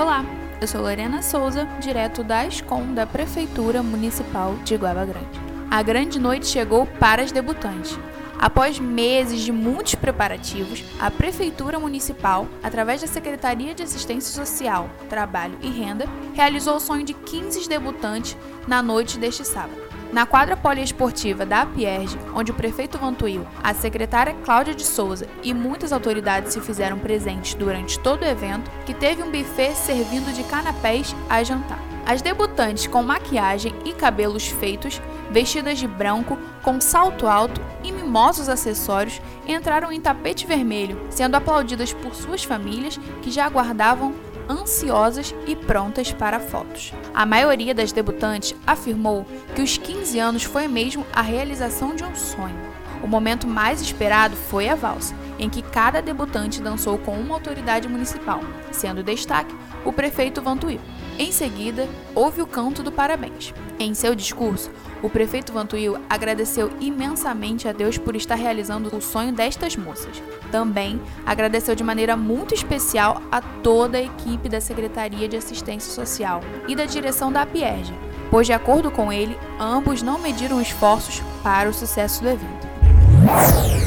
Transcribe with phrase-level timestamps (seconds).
[0.00, 0.24] Olá,
[0.62, 5.38] eu sou Lorena Souza, direto da ESCOM da Prefeitura Municipal de Guaba Grande.
[5.70, 7.98] A grande noite chegou para as debutantes.
[8.40, 15.58] Após meses de muitos preparativos, a Prefeitura Municipal, através da Secretaria de Assistência Social, Trabalho
[15.60, 18.34] e Renda, realizou o sonho de 15 debutantes
[18.66, 19.78] na noite deste sábado.
[20.10, 25.52] Na quadra poliesportiva da Apierge, onde o prefeito Vantuil, a secretária Cláudia de Souza e
[25.52, 30.44] muitas autoridades se fizeram presentes durante todo o evento, que teve um buffet servindo de
[30.44, 31.78] canapés a jantar.
[32.06, 38.48] As debutantes com maquiagem e cabelos feitos, vestidas de branco, com salto alto e mimosos
[38.48, 44.14] acessórios, entraram em tapete vermelho, sendo aplaudidas por suas famílias que já aguardavam
[44.48, 46.92] ansiosas e prontas para fotos.
[47.14, 52.14] A maioria das debutantes afirmou que os 15 anos foi mesmo a realização de um
[52.16, 52.58] sonho.
[53.02, 57.88] O momento mais esperado foi a valsa, em que cada debutante dançou com uma autoridade
[57.88, 60.80] municipal, sendo destaque o prefeito Vantuil.
[61.20, 63.52] Em seguida, houve o canto do parabéns.
[63.78, 64.70] Em seu discurso,
[65.02, 70.22] o prefeito Vantuil agradeceu imensamente a Deus por estar realizando o sonho destas moças.
[70.50, 76.40] Também agradeceu de maneira muito especial a toda a equipe da Secretaria de Assistência Social
[76.66, 77.92] e da direção da APIERG,
[78.30, 83.79] pois, de acordo com ele, ambos não mediram esforços para o sucesso do evento.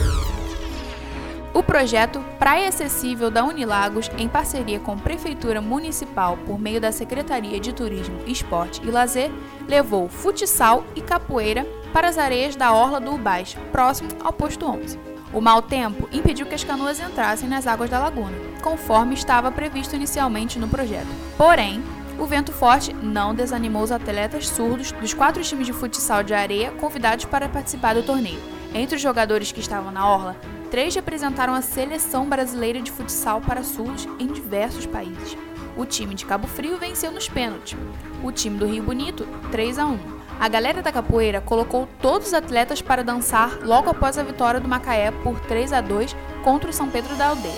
[1.54, 6.92] O projeto Praia Acessível da Unilagos, em parceria com a Prefeitura Municipal por meio da
[6.92, 9.32] Secretaria de Turismo, Esporte e Lazer,
[9.68, 15.00] levou futsal e capoeira para as areias da Orla do Ubás, próximo ao posto 11.
[15.32, 19.96] O mau tempo impediu que as canoas entrassem nas águas da laguna, conforme estava previsto
[19.96, 21.08] inicialmente no projeto.
[21.38, 21.84] Porém,
[22.18, 26.72] o vento forte não desanimou os atletas surdos dos quatro times de futsal de areia
[26.72, 28.40] convidados para participar do torneio.
[28.74, 30.36] Entre os jogadores que estavam na orla,
[30.74, 35.38] três representaram a seleção brasileira de futsal para surdos em diversos países.
[35.78, 37.78] O time de Cabo Frio venceu nos pênaltis.
[38.24, 40.00] O time do Rio Bonito, 3 a 1.
[40.40, 44.68] A galera da capoeira colocou todos os atletas para dançar logo após a vitória do
[44.68, 47.54] Macaé por 3 a 2 contra o São Pedro da Aldeia.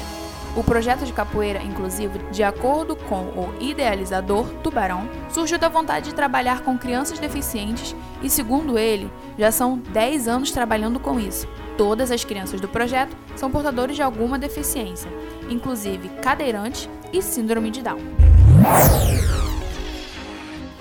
[0.54, 6.16] O projeto de capoeira inclusive, de acordo com o idealizador Tubarão, surgiu da vontade de
[6.16, 9.10] trabalhar com crianças deficientes e, segundo ele,
[9.40, 11.48] já são 10 anos trabalhando com isso.
[11.78, 15.12] Todas as crianças do projeto são portadores de alguma deficiência,
[15.50, 18.00] inclusive cadeirante e síndrome de Down.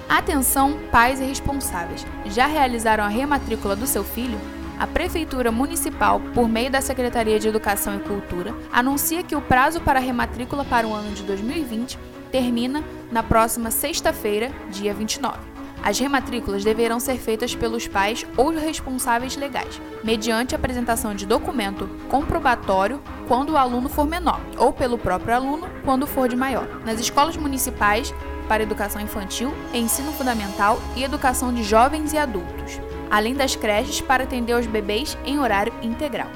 [0.09, 2.07] Atenção, pais e responsáveis!
[2.27, 4.39] Já realizaram a rematrícula do seu filho?
[4.79, 9.81] A Prefeitura Municipal, por meio da Secretaria de Educação e Cultura, anuncia que o prazo
[9.81, 11.99] para a rematrícula para o ano de 2020
[12.31, 15.54] termina na próxima sexta-feira, dia 29.
[15.85, 23.03] As rematrículas deverão ser feitas pelos pais ou responsáveis legais, mediante apresentação de documento comprobatório
[23.29, 26.67] quando o aluno for menor, ou pelo próprio aluno quando for de maior.
[26.87, 28.15] Nas escolas municipais,
[28.49, 32.81] para educação infantil, ensino fundamental e educação de jovens e adultos
[33.15, 36.27] além das creches para atender os bebês em horário integral.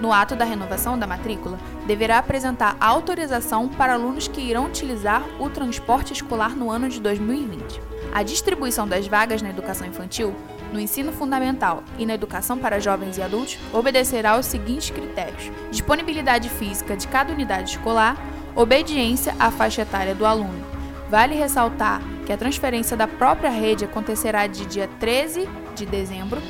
[0.00, 5.50] No ato da renovação da matrícula, deverá apresentar autorização para alunos que irão utilizar o
[5.50, 7.93] transporte escolar no ano de 2020.
[8.12, 10.34] A distribuição das vagas na educação infantil,
[10.72, 16.48] no ensino fundamental e na educação para jovens e adultos obedecerá aos seguintes critérios: disponibilidade
[16.48, 18.16] física de cada unidade escolar,
[18.56, 20.64] obediência à faixa etária do aluno.
[21.08, 26.40] Vale ressaltar que a transferência da própria rede acontecerá de dia 13 de dezembro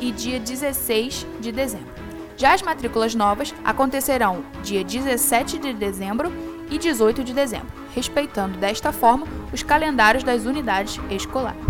[0.00, 1.92] e dia 16 de dezembro.
[2.36, 6.32] Já as matrículas novas acontecerão dia 17 de dezembro
[6.70, 11.60] e 18 de dezembro, respeitando desta forma os calendários das unidades escolares.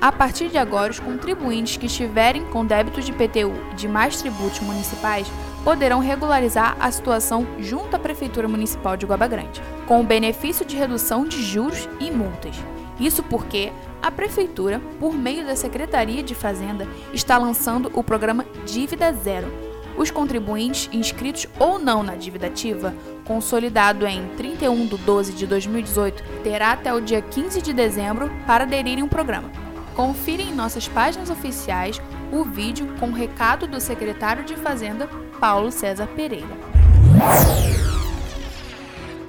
[0.00, 4.20] A partir de agora, os contribuintes que estiverem com débitos de PTU e de mais
[4.20, 5.26] tributos municipais
[5.64, 10.76] poderão regularizar a situação junto à Prefeitura Municipal de Guaba Grande, com o benefício de
[10.76, 12.56] redução de juros e multas.
[13.00, 19.12] Isso porque a Prefeitura, por meio da Secretaria de Fazenda, está lançando o programa Dívida
[19.12, 19.65] Zero.
[19.96, 22.94] Os contribuintes inscritos ou não na dívida ativa,
[23.24, 28.64] consolidado em 31 de 12 de 2018, terá até o dia 15 de dezembro para
[28.64, 29.50] aderirem ao programa.
[29.94, 32.00] Confira em nossas páginas oficiais
[32.30, 35.08] o vídeo com o recado do secretário de Fazenda,
[35.40, 36.46] Paulo César Pereira.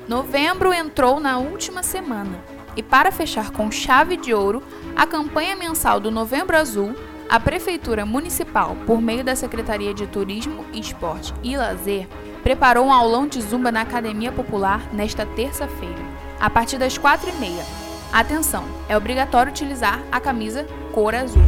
[0.07, 2.39] Novembro entrou na última semana
[2.75, 4.61] e, para fechar com chave de ouro,
[4.95, 6.95] a campanha mensal do Novembro Azul,
[7.29, 12.07] a Prefeitura Municipal, por meio da Secretaria de Turismo, Esporte e Lazer,
[12.41, 16.05] preparou um aulão de zumba na Academia Popular nesta terça-feira,
[16.39, 17.63] a partir das quatro e meia
[18.11, 21.41] Atenção, é obrigatório utilizar a camisa cor azul.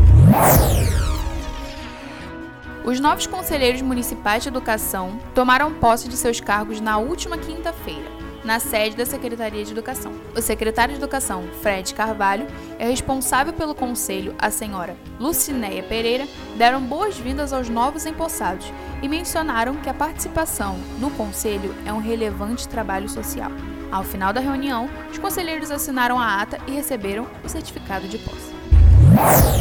[2.83, 8.09] Os novos conselheiros municipais de educação tomaram posse de seus cargos na última quinta-feira,
[8.49, 10.11] na sede da Secretaria de Educação.
[10.35, 12.47] O secretário de Educação, Fred Carvalho,
[12.79, 18.73] e a responsável pelo conselho, a senhora Lucinéia Pereira, deram boas-vindas aos novos empossados
[19.03, 23.51] e mencionaram que a participação no conselho é um relevante trabalho social.
[23.91, 29.58] Ao final da reunião, os conselheiros assinaram a ata e receberam o certificado de posse.